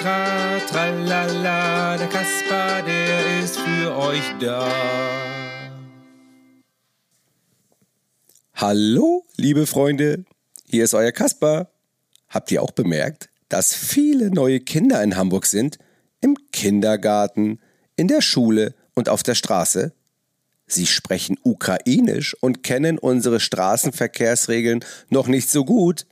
tra, 0.00 0.58
tralala. 0.60 1.96
Der 1.96 2.08
Kasper, 2.08 2.82
der 2.82 3.40
ist 3.42 3.58
für 3.58 3.96
euch 3.96 4.24
da. 4.40 4.68
Hallo, 8.54 9.24
liebe 9.36 9.66
Freunde, 9.66 10.24
hier 10.66 10.84
ist 10.84 10.94
euer 10.94 11.12
Kasper. 11.12 11.70
Habt 12.28 12.50
ihr 12.52 12.62
auch 12.62 12.72
bemerkt, 12.72 13.30
dass 13.48 13.74
viele 13.74 14.30
neue 14.30 14.60
Kinder 14.60 15.02
in 15.02 15.16
Hamburg 15.16 15.46
sind? 15.46 15.78
Im 16.20 16.36
Kindergarten, 16.52 17.58
in 17.96 18.08
der 18.08 18.20
Schule 18.20 18.74
und 18.94 19.08
auf 19.08 19.22
der 19.22 19.34
Straße? 19.34 19.92
Sie 20.66 20.86
sprechen 20.86 21.36
Ukrainisch 21.42 22.36
und 22.40 22.62
kennen 22.62 22.98
unsere 22.98 23.40
Straßenverkehrsregeln 23.40 24.84
noch 25.08 25.26
nicht 25.26 25.50
so 25.50 25.64
gut. 25.64 26.06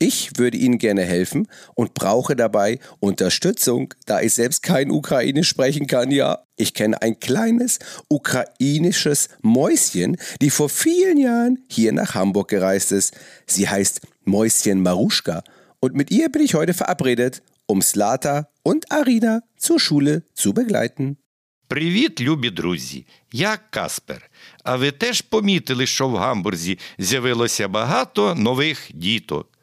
Ich 0.00 0.36
würde 0.36 0.58
Ihnen 0.58 0.76
gerne 0.76 1.04
helfen 1.04 1.48
und 1.74 1.94
brauche 1.94 2.36
dabei 2.36 2.80
Unterstützung, 3.00 3.94
da 4.04 4.20
ich 4.20 4.34
selbst 4.34 4.62
kein 4.62 4.90
Ukrainisch 4.90 5.48
sprechen 5.48 5.86
kann. 5.86 6.10
Ja, 6.10 6.44
ich 6.56 6.74
kenne 6.74 7.00
ein 7.00 7.18
kleines 7.18 7.78
ukrainisches 8.08 9.30
Mäuschen, 9.40 10.18
die 10.42 10.50
vor 10.50 10.68
vielen 10.68 11.16
Jahren 11.16 11.64
hier 11.70 11.92
nach 11.92 12.14
Hamburg 12.14 12.48
gereist 12.48 12.92
ist. 12.92 13.16
Sie 13.46 13.68
heißt 13.68 14.02
Mäuschen 14.26 14.82
Maruschka 14.82 15.42
und 15.80 15.94
mit 15.94 16.10
ihr 16.10 16.28
bin 16.28 16.42
ich 16.42 16.54
heute 16.54 16.74
verabredet, 16.74 17.42
um 17.66 17.80
Slata 17.80 18.48
und 18.62 18.92
Arina 18.92 19.42
zur 19.56 19.80
Schule 19.80 20.24
zu 20.34 20.52
begleiten. 20.52 21.16
Привіт, 21.68 22.20
любі 22.20 22.50
друзі! 22.50 23.06
Я 23.32 23.58
Каспер. 23.70 24.30
А 24.64 24.76
ви 24.76 24.90
теж 24.90 25.20
помітили, 25.20 25.86
що 25.86 26.08
в 26.08 26.16
Гамбурзі 26.16 26.78
з'явилося 26.98 27.68
багато 27.68 28.34
нових 28.34 28.90
діток 28.94 29.56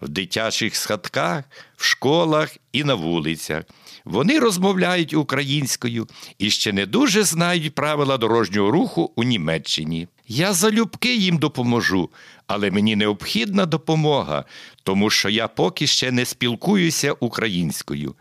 В 0.00 0.08
дитячих 0.08 0.76
садках, 0.76 1.44
в 1.76 1.84
школах 1.84 2.56
і 2.72 2.84
на 2.84 2.94
вулицях. 2.94 3.64
Вони 4.04 4.38
розмовляють 4.38 5.14
українською 5.14 6.06
і 6.38 6.50
ще 6.50 6.72
не 6.72 6.86
дуже 6.86 7.22
знають 7.22 7.74
правила 7.74 8.18
дорожнього 8.18 8.70
руху 8.70 9.12
у 9.16 9.22
Німеччині. 9.22 10.08
Я 10.28 10.52
залюбки 10.52 11.16
їм 11.16 11.38
допоможу, 11.38 12.10
але 12.46 12.70
мені 12.70 12.96
необхідна 12.96 13.66
допомога, 13.66 14.44
тому 14.82 15.10
що 15.10 15.28
я 15.28 15.48
поки 15.48 15.86
ще 15.86 16.12
не 16.12 16.24
спілкуюся 16.24 17.12
українською. 17.12 18.14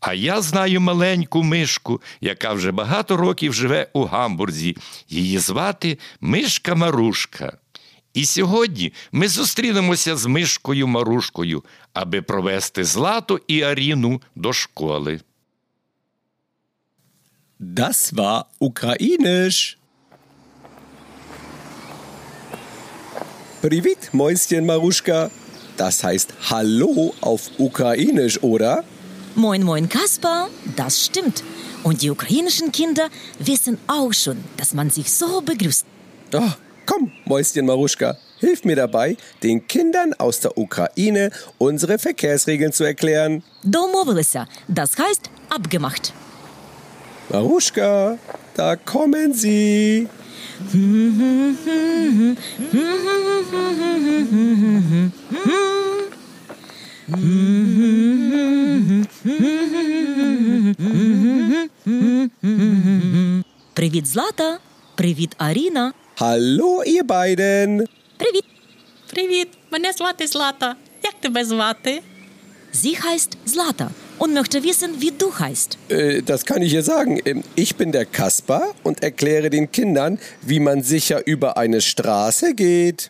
А 0.00 0.14
я 0.14 0.42
знаю 0.42 0.80
маленьку 0.80 1.42
мишку, 1.42 2.02
яка 2.20 2.52
вже 2.52 2.72
багато 2.72 3.16
років 3.16 3.54
живе 3.54 3.88
у 3.92 4.04
Гамбурзі. 4.04 4.76
Її 5.08 5.38
звати 5.38 5.98
Мишка 6.20 6.74
Марушка. 6.74 7.58
І 8.14 8.24
сьогодні 8.24 8.92
ми 9.12 9.28
зустрінемося 9.28 10.16
з 10.16 10.26
мишкою 10.26 10.86
Марушкою, 10.86 11.64
аби 11.92 12.22
провести 12.22 12.84
Злату 12.84 13.40
і 13.46 13.62
Аріну 13.62 14.22
до 14.34 14.52
школи. 14.52 15.20
Das 17.60 18.12
war 18.14 18.44
ukrainisch. 18.60 19.76
Привіт, 23.60 24.10
Mäuschen 24.12 24.66
Maruschka. 24.66 25.30
Das 25.76 26.02
heißt 26.02 26.28
Hallo 26.50 27.14
auf 27.20 27.42
Ukrainisch, 27.58 28.42
oder? 28.42 28.82
Moin, 29.36 29.62
moin, 29.62 29.88
Kaspar. 29.88 30.48
Das 30.76 31.04
stimmt. 31.06 31.44
Und 31.84 32.02
die 32.02 32.10
ukrainischen 32.10 32.72
Kinder 32.72 33.08
wissen 33.38 33.78
auch 33.86 34.12
schon, 34.12 34.38
dass 34.56 34.74
man 34.74 34.90
sich 34.90 35.12
so 35.12 35.40
begrüßt. 35.40 35.86
Oh, 36.34 36.52
komm, 36.85 37.11
Mäuschen 37.25 37.65
Maruschka, 37.65 38.17
hilf 38.39 38.63
mir 38.63 38.75
dabei, 38.75 39.17
den 39.43 39.67
Kindern 39.67 40.13
aus 40.17 40.39
der 40.39 40.57
Ukraine 40.57 41.31
unsere 41.57 41.97
Verkehrsregeln 41.99 42.71
zu 42.71 42.83
erklären. 42.83 43.43
Домовилися. 43.63 44.47
Das 44.67 44.91
heißt 44.97 45.29
abgemacht. 45.49 46.13
Maruschka, 47.29 48.17
da 48.55 48.75
kommen 48.75 49.33
sie. 49.33 50.07
Привіт, 63.73 64.07
Злата. 64.07 64.59
Привіт, 64.95 65.35
Аріна. 65.37 65.93
Hallo, 66.15 66.83
ihr 66.85 67.03
beiden. 67.03 67.85
Привіт. 68.17 68.43
Привіт, 69.13 69.47
мене 69.71 69.91
звати 69.91 70.27
Злата. 70.27 70.75
Як 71.03 71.13
тебе 71.19 71.45
звати? 71.45 72.01
Sie 72.73 72.95
heißt 73.05 73.31
Zlata 73.53 73.87
und 74.19 74.33
möchte 74.33 74.57
wissen, 74.63 74.89
wie 75.01 75.11
du 75.21 75.27
heißt. 75.39 75.77
Äh, 75.89 76.21
das 76.31 76.45
kann 76.49 76.61
ich 76.61 76.73
ihr 76.73 76.83
sagen. 76.83 77.13
Ähm, 77.25 77.43
Ich 77.55 77.71
bin 77.79 77.91
der 77.91 78.05
Kasper 78.05 78.63
und 78.83 78.95
erkläre 79.09 79.49
den 79.49 79.65
Kindern, 79.77 80.13
wie 80.49 80.59
man 80.59 80.77
sicher 80.83 81.19
über 81.33 81.49
eine 81.57 81.79
Straße 81.81 82.53
geht. 82.53 83.09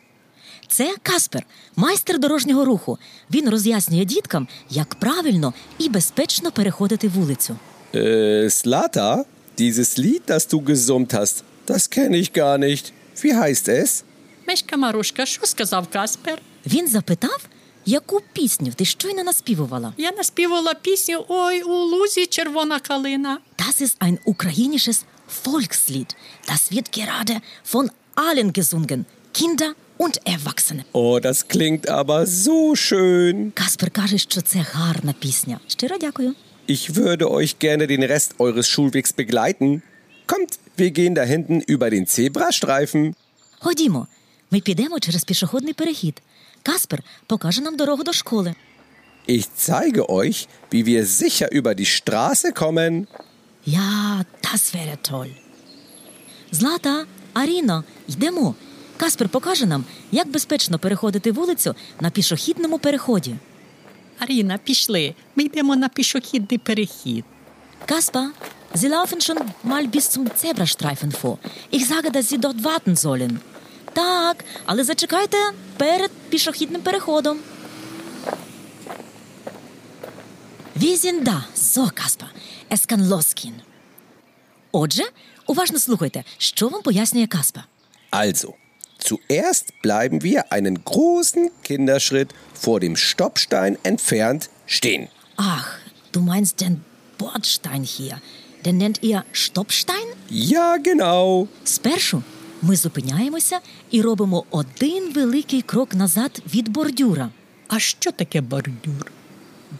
Це 0.69 0.95
Каспер, 1.03 1.43
майстер 1.75 2.19
дорожнього 2.19 2.65
руху. 2.65 2.97
Він 3.31 3.49
роз'яснює 3.49 4.05
діткам, 4.05 4.47
як 4.69 4.95
правильно 4.95 5.53
і 5.79 5.89
безпечно 5.89 6.51
переходити 6.51 7.07
вулицю. 7.07 7.55
Äh, 7.93 8.49
Slata, 8.49 9.23
dieses 9.59 9.97
Lied, 9.99 10.21
das 10.27 10.47
du 10.53 10.59
gesummt 10.61 11.13
hast, 11.13 11.43
das 11.71 11.89
kenne 11.89 12.17
ich 12.17 12.33
gar 12.33 12.57
nicht. 12.57 12.93
Wie 13.21 13.33
heißt 13.35 13.67
es? 13.69 14.03
Мишка 14.47 14.77
Марушка, 14.77 15.25
що 15.25 15.45
сказав 15.45 15.87
Каспер? 15.87 16.41
Він 16.65 16.87
запитав, 16.87 17.45
яку 17.85 18.21
пісню 18.33 18.71
ти 18.75 18.85
щойно 18.85 19.23
наспівувала. 19.23 19.93
Я 19.97 20.11
наспівала 20.11 20.73
пісню 20.73 21.25
Ой, 21.27 21.61
у 21.61 21.73
лузі 21.73 22.25
червона 22.25 22.79
калина. 22.79 23.37
Das 23.57 23.81
ist 23.81 23.95
ein 23.99 24.17
ukrainisches 24.25 25.05
Volkslied. 25.45 26.09
Das 26.47 26.61
wird 26.71 26.87
gerade 26.99 27.35
von 27.73 27.89
allen 28.15 28.53
gesungen, 28.53 29.05
Kinder 29.33 29.71
und 29.97 30.15
Erwachsene. 30.25 30.83
Oh, 30.93 31.19
das 31.19 31.47
klingt 31.47 31.89
aber 31.89 32.25
so 32.25 32.75
schön. 32.75 33.51
Каспер 33.53 33.91
каже, 33.91 34.17
що 34.17 34.41
це 34.41 34.59
гарна 34.71 35.13
пісня. 35.19 35.59
Щиро 35.67 35.97
дякую. 36.01 36.35
Ich 36.67 36.95
würde 36.95 37.25
euch 37.31 37.53
gerne 37.59 37.87
den 37.87 38.03
Rest 38.03 38.29
eures 38.39 38.67
Schulwegs 38.67 39.13
begleiten. 39.13 39.81
Kommt, 40.32 40.58
wir 40.76 40.90
gehen 40.92 41.14
da 41.14 41.24
hinten 41.24 41.60
über 41.60 41.90
den 41.90 42.06
Zebrastreifen. 42.06 43.14
Ходімо, 43.58 44.06
ми 44.50 44.60
підемо 44.60 45.00
через 45.00 45.24
пішохідний 45.24 45.72
перехід. 45.72 46.22
Каспер 46.62 47.02
покаже 47.26 47.60
нам 47.60 47.76
дорогу 47.76 48.02
до 48.02 48.12
школи. 48.12 48.54
Ich 49.28 49.46
zeige 49.56 50.08
euch, 50.08 50.48
wie 50.72 50.86
wir 50.86 51.06
sicher 51.06 51.48
über 51.58 51.74
die 51.74 51.86
Straße 51.86 52.52
kommen. 52.52 53.06
Ja, 53.66 54.22
das 54.42 54.74
wäre 54.74 54.96
toll. 55.10 55.28
Злата, 56.52 57.06
Аріно, 57.32 57.84
йдемо. 58.08 58.54
Каспер 58.96 59.28
покаже 59.28 59.66
нам, 59.66 59.84
як 60.12 60.28
безпечно 60.28 60.78
переходити 60.78 61.32
вулицю 61.32 61.74
на 62.00 62.10
пішохідному 62.10 62.78
переході. 62.78 63.34
Аріна, 64.18 64.58
пішли. 64.64 65.14
Ми 65.36 65.44
йдемо 65.44 65.76
на 65.76 65.88
пішохідний 65.88 66.58
перехід. 66.58 67.24
Kaspar, 67.88 68.28
Sie 68.73 68.87
laufen 68.87 69.19
schon 69.21 69.37
mal 69.63 69.87
bis 69.87 70.09
zum 70.11 70.25
Zebrastreifen 70.35 71.11
vor. 71.11 71.39
Ich 71.71 71.87
sage, 71.87 72.11
dass 72.11 72.29
Sie 72.29 72.37
dort 72.37 72.63
warten 72.63 72.95
sollen. 72.95 73.41
Так, 73.93 74.45
але 74.65 74.83
зачекайте 74.83 75.37
перед 75.77 76.11
пішохідним 76.29 76.81
переходом. 76.81 77.37
Wir 80.75 80.97
sind 80.97 81.27
da. 81.27 81.45
So, 81.55 81.83
Kaspar, 82.01 82.29
es 82.69 82.87
kann 82.87 83.09
losgehen. 83.09 83.61
Отже, 84.71 85.03
уважно 85.47 85.79
слухайте, 85.79 86.23
що 86.37 86.67
вам 86.67 86.81
пояснює 86.81 87.27
Каспа. 87.27 87.63
Also, 88.11 88.53
zuerst 88.99 89.65
bleiben 89.83 90.21
wir 90.21 90.39
einen 90.51 90.83
großen 90.83 91.49
Kinderschritt 91.63 92.29
vor 92.63 92.79
dem 92.79 92.95
Stoppstein 92.95 93.77
entfernt 93.83 94.49
stehen. 94.67 95.07
Ach, 95.37 95.67
du 96.11 96.19
meinst 96.21 96.61
den 96.61 96.75
Bordstein 97.17 97.83
hier. 97.83 98.21
Den 98.64 98.76
nennt 98.78 99.02
ihr 99.02 99.24
Stoppstein? 99.32 100.06
Ja, 100.30 100.76
genau. 100.78 101.48
Спершу 101.64 102.22
ми 102.62 102.76
зупиняємося 102.76 103.60
і 103.90 104.02
робимо 104.02 104.44
один 104.50 105.12
великий 105.12 105.62
крок 105.62 105.94
назад 105.94 106.42
від 106.54 106.68
бордюра. 106.68 107.30
А 107.68 107.78
що 107.78 108.12
таке 108.12 108.40
бордюр? 108.40 109.12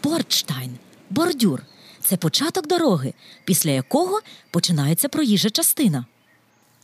Бордштайн, 0.02 0.78
бордюр 1.10 1.62
це 2.00 2.16
початок 2.16 2.66
дороги, 2.66 3.12
після 3.44 3.70
якого 3.70 4.20
починається 4.50 5.08
проїжджа 5.08 5.50
частина. 5.50 6.04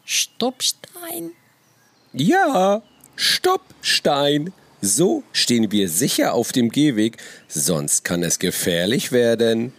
Штопштайн. 0.05 1.31
Ja, 2.15 2.81
Stopp, 3.17 3.61
Stein. 3.83 4.53
So 4.83 5.23
stehen 5.33 5.71
wir 5.73 5.89
sicher 5.89 6.33
auf 6.39 6.53
dem 6.53 6.69
Gehweg, 6.71 7.13
sonst 7.49 8.05
kann 8.05 8.23
es 8.23 8.39
gefährlich 8.39 9.11
werden. 9.13 9.73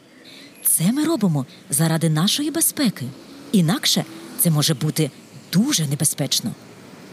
Це 0.77 0.91
ми 0.91 1.05
робимо 1.05 1.45
заради 1.69 2.09
нашої 2.09 2.51
безпеки. 2.51 3.05
Інакше 3.51 4.05
це 4.39 4.49
може 4.49 4.73
бути 4.73 5.11
дуже 5.53 5.87
небезпечно. 5.87 6.51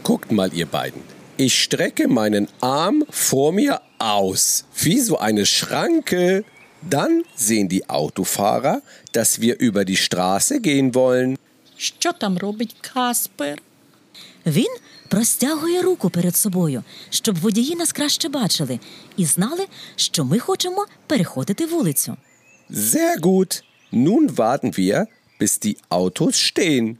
Guckt 0.03 0.31
mal, 0.31 0.49
ihr 0.53 0.67
beiden. 0.71 1.01
Ich 1.37 1.53
strecke 1.67 2.07
meinen 2.07 2.47
Arm 2.59 2.97
vor 3.31 3.51
mir 3.59 3.73
aus, 4.17 4.43
wie 4.83 4.99
so 5.07 5.13
eine 5.27 5.45
Schranke. 5.55 6.43
Dann 6.95 7.13
sehen 7.47 7.67
die 7.75 7.83
Autofahrer, 7.99 8.75
dass 9.15 9.29
wir 9.43 9.53
über 9.67 9.81
die 9.91 9.99
Straße 10.07 10.59
gehen 10.59 10.93
wollen. 10.93 11.37
Що 11.77 12.13
там 12.13 12.37
робить 12.37 12.75
Каспер? 12.81 13.61
Він 14.45 14.75
простягує 15.07 15.81
руку 15.81 16.09
перед 16.09 16.35
собою, 16.35 16.83
щоб 17.09 17.39
водії 17.39 17.75
нас 17.75 17.91
краще 17.91 18.29
бачили 18.29 18.79
і 19.17 19.25
знали, 19.25 19.67
що 19.95 20.25
ми 20.25 20.39
хочемо 20.39 20.85
переходити 21.07 21.65
вулицю. 21.65 22.17
Sehr 22.68 23.16
gut. 23.18 23.62
Nun 23.90 24.38
warten 24.38 24.76
wir, 24.76 25.06
bis 25.38 25.60
die 25.60 25.76
Autos 25.88 26.36
stehen. 26.36 26.96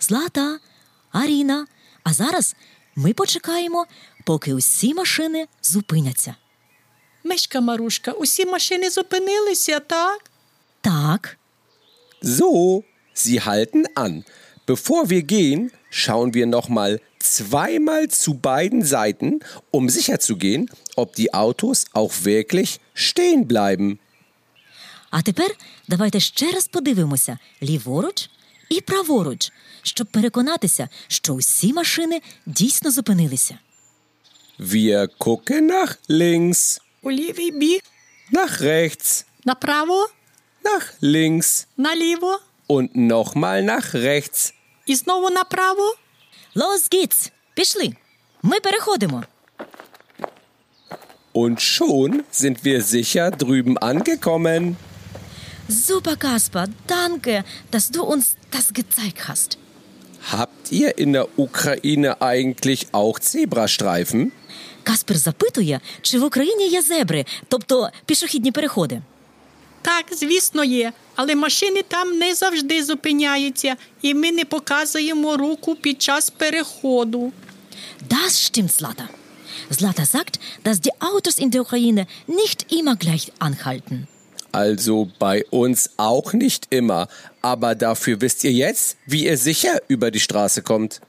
Злата, 0.00 0.58
Аріна. 1.12 1.66
А 2.04 2.12
зараз 2.12 2.56
ми 2.96 3.12
почекаємо, 3.12 3.86
поки 4.24 4.54
усі 4.54 4.94
машини 4.94 5.46
зупиняться. 5.62 6.34
Мишка 7.24 7.60
Марушка, 7.60 8.12
усі 8.12 8.46
машини 8.46 8.90
зупинилися, 8.90 9.80
так? 9.80 10.30
Так, 10.80 11.38
So, 12.22 12.82
sie 13.14 13.40
halten 13.40 13.86
an. 13.94 14.24
Bevor 14.66 15.10
wir 15.10 15.22
gehen, 15.22 15.70
schauen 15.90 16.34
wir 16.34 16.46
nochmal 16.46 17.00
zweimal 17.20 18.08
zu 18.08 18.34
beiden 18.34 18.82
Seiten, 18.84 19.40
um 19.70 19.88
sicherzugehen, 19.88 20.70
ob 20.96 21.14
die 21.14 21.34
Autos 21.34 21.84
auch 21.92 22.12
wirklich 22.22 22.80
stehen 22.94 23.46
bleiben. 23.46 24.00
А 25.11 25.21
тепер 25.21 25.55
давайте 25.87 26.19
ще 26.19 26.51
раз 26.51 26.67
подивимося 26.67 27.37
ліворуч 27.63 28.29
і 28.69 28.81
праворуч, 28.81 29.51
щоб 29.81 30.07
переконатися, 30.07 30.89
що 31.07 31.33
усі 31.33 31.73
машини 31.73 32.21
дійсно 32.45 32.91
зупинилися. 32.91 33.59
Wir 34.59 35.07
gucken 35.19 35.61
nach 35.71 35.97
links, 36.09 36.81
У 37.01 37.11
лівий 37.11 37.51
бік, 37.51 37.83
nach 38.33 38.61
rechts, 38.61 39.25
направо, 39.45 40.07
nach 40.63 40.93
links 41.03 41.65
наліво 41.77 42.39
und 42.69 42.89
nochmal 42.95 43.61
nach 43.63 43.95
rechts. 43.95 44.53
і 44.85 44.95
знову 44.95 45.29
направо. 45.29 45.95
Los 46.55 46.89
geht's! 46.93 47.31
Пішли! 47.53 47.93
Ми 48.43 48.59
переходимо. 48.59 49.23
Und 51.33 51.57
schon 51.61 52.23
sind 52.33 52.57
wir 52.65 52.81
sicher 52.83 53.31
drüben 53.31 53.77
angekommen. 53.77 54.75
Super, 55.70 56.16
Kaspar, 56.16 56.68
danke, 56.86 57.44
dass 57.70 57.90
du 57.90 58.02
uns 58.02 58.36
das 58.50 58.72
gezeigt 58.72 59.28
hast. 59.28 59.58
Habt 60.32 60.72
ihr 60.72 60.98
in 60.98 61.12
der 61.12 61.26
Ukraine 61.38 62.20
eigentlich 62.20 62.86
auch 62.92 63.18
Zebrastreifen? 63.20 64.32
Каспер 64.82 65.16
запитує, 65.16 65.80
чи 66.02 66.18
в 66.18 66.24
Україні 66.24 66.68
є 66.68 66.82
зебри, 66.82 67.24
тобто 67.48 67.90
пішохідні 68.06 68.52
переходи. 68.52 69.02
Так, 69.82 70.04
звісно, 70.12 70.64
є, 70.64 70.92
але 71.14 71.34
машини 71.34 71.82
там 71.88 72.18
не 72.18 72.34
завжди 72.34 72.84
зупиняються, 72.84 73.76
і 74.02 74.14
ми 74.14 74.32
не 74.32 74.44
показуємо 74.44 75.36
руку 75.36 75.74
під 75.74 76.02
час 76.02 76.30
переходу. 76.30 77.32
Das 78.08 78.32
stimmt, 78.46 78.72
Zlata. 78.78 79.06
Zlata 79.70 80.04
sagt, 80.06 80.34
dass 80.64 80.80
die 80.80 80.94
Autos 81.10 81.38
in 81.38 81.50
der 81.50 81.62
Ukraine 81.66 82.06
nicht 82.40 82.72
immer 82.72 82.96
gleich 82.96 83.32
anhalten. 83.38 84.06
Also 84.52 85.08
bei 85.18 85.44
uns 85.50 85.90
auch 85.96 86.32
nicht 86.32 86.68
immer. 86.70 87.08
Aber 87.42 87.74
dafür 87.74 88.20
wisst 88.20 88.44
ihr 88.44 88.52
jetzt, 88.52 88.96
wie 89.06 89.26
ihr 89.26 89.38
sicher 89.38 89.74
über 89.88 90.10
die 90.10 90.20
Straße 90.20 90.62
kommt. 90.62 91.00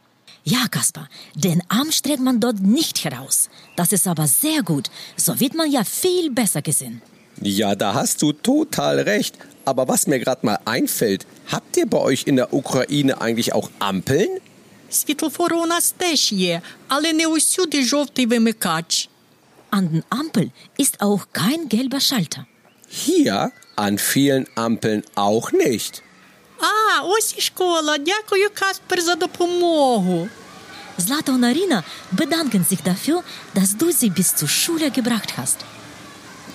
Ja, 0.43 0.67
Kaspar, 0.69 1.09
den 1.35 1.61
Arm 1.67 1.91
streckt 1.91 2.21
man 2.21 2.39
dort 2.39 2.59
nicht 2.61 3.03
heraus. 3.03 3.49
Das 3.75 3.91
ist 3.91 4.07
aber 4.07 4.27
sehr 4.27 4.63
gut. 4.63 4.89
So 5.17 5.39
wird 5.39 5.53
man 5.55 5.69
ja 5.71 5.83
viel 5.83 6.31
besser 6.31 6.61
gesehen. 6.61 7.01
Ja, 7.41 7.75
da 7.75 7.93
hast 7.93 8.21
du 8.21 8.33
total 8.33 8.99
recht. 9.01 9.35
Aber 9.65 9.87
was 9.87 10.07
mir 10.07 10.19
gerade 10.19 10.45
mal 10.45 10.59
einfällt, 10.65 11.27
habt 11.51 11.75
ihr 11.77 11.85
bei 11.85 11.99
euch 11.99 12.23
in 12.25 12.37
der 12.37 12.53
Ukraine 12.53 13.21
eigentlich 13.21 13.53
auch 13.53 13.69
Ampeln? 13.79 14.29
Світлофори 14.89 15.55
у 15.55 15.65
нас 15.65 15.91
теж 15.97 16.31
є, 16.31 16.61
але 16.87 17.13
не 17.13 17.27
усюди 17.27 17.85
жовтий 17.85 18.25
вимикач. 18.25 19.09
An 19.69 19.89
den 19.89 20.03
Ampel 20.09 20.51
ist 20.77 21.01
auch 21.01 21.27
kein 21.33 21.67
gelber 21.67 21.99
Schalter. 21.99 22.45
Hier 22.91 23.51
an 23.75 23.97
vielen 23.97 24.47
Ampeln 24.55 25.03
auch 25.15 25.51
nicht. 25.51 26.01
А, 26.59 27.03
ось 27.03 27.35
і 27.37 27.41
школа. 27.41 27.97
Дякую, 27.97 28.49
Каспер, 28.53 29.01
за 29.01 29.15
допомогу. 29.15 30.29
Zlata 30.97 31.31
und 31.31 31.43
Arina 31.43 31.83
bedanken 32.11 32.65
sich 32.65 32.81
dafür, 32.81 33.23
dass 33.53 33.77
du 33.77 33.91
sie 33.91 34.09
bis 34.09 34.35
zur 34.35 34.47
Schule 34.47 34.89
gebracht 34.91 35.37
hast. 35.37 35.57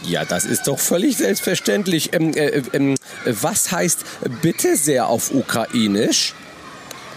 Ja, 0.04 0.24
das 0.24 0.44
ist 0.44 0.66
doch 0.66 0.80
völlig 0.80 1.16
selbstverständlich. 1.16 2.12
Ähm, 2.12 2.34
äh, 2.34 2.62
ähm, 2.72 2.96
was 3.24 3.70
heißt 3.70 4.04
bitte 4.42 4.76
sehr 4.76 5.06
auf 5.06 5.32
Ukrainisch? 5.32 6.34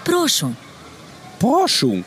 Прошу. 0.03 0.55
Porschung. 1.39 2.05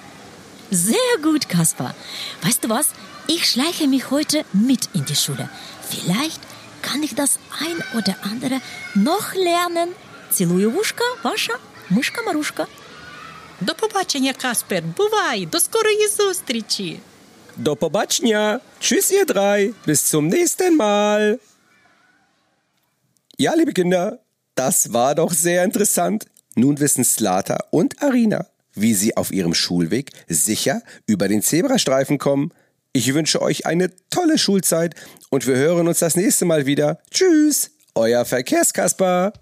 Sehr 0.71 1.13
gut, 1.23 1.49
Kaspar. 1.49 1.95
Weißt 2.43 2.63
du 2.63 2.69
was? 2.69 2.91
Ich 3.27 3.47
schleiche 3.51 3.89
mich 3.89 4.11
heute 4.11 4.45
mit 4.53 4.89
in 4.95 5.05
die 5.05 5.17
Schule. 5.17 5.49
Vielleicht 5.91 6.41
kann 6.83 7.03
ich 7.03 7.15
das 7.15 7.39
ein 7.65 7.99
oder 7.99 8.15
andere 8.23 8.61
noch 8.95 9.35
lernen. 9.35 9.95
Целую 10.31 10.71
в 10.71 10.79
ушко, 10.79 11.05
ваша 11.23 11.55
мышка 11.91 12.23
Марушка. 12.23 12.67
До 13.61 13.75
побачення, 13.75 14.33
Каспер. 14.33 14.83
Бувай, 14.97 15.47
до 15.47 15.61
скорої 15.61 16.09
зустрічі. 16.09 17.01
Do 17.59 17.75
pobacznia. 17.77 18.61
Tschüss, 18.81 19.11
ihr 19.11 19.27
drei. 19.27 19.75
Bis 19.87 20.01
zum 20.13 20.29
nächsten 20.29 20.77
Mal. 20.77 21.41
Ja, 23.37 23.55
liebe 23.55 23.73
Kinder, 23.73 24.19
das 24.55 24.93
war 24.93 25.15
doch 25.17 25.33
sehr 25.33 25.65
interessant. 25.65 26.27
Nun 26.55 26.79
wissen 26.79 27.05
Slata 27.05 27.59
und 27.71 28.01
Arina, 28.03 28.47
wie 28.75 28.95
sie 28.95 29.17
auf 29.17 29.33
ihrem 29.33 29.55
Schulweg 29.55 30.07
sicher 30.29 30.83
über 31.07 31.27
den 31.29 31.43
Zebrastreifen 31.43 32.19
kommen. 32.19 32.53
Ich 32.96 33.12
wünsche 33.12 33.42
euch 33.42 33.66
eine 33.66 33.90
tolle 34.12 34.38
Schulzeit 34.38 34.94
und 35.32 35.48
wir 35.48 35.56
hören 35.56 35.88
uns 35.88 35.98
das 35.98 36.16
nächste 36.16 36.46
Mal 36.46 36.68
wieder. 36.68 37.00
Tschüss, 37.10 37.72
euer 37.96 38.24
Verkehrskasper. 38.24 39.34